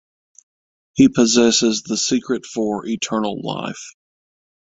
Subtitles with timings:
[0.95, 3.93] He possesses the secret for eternal life.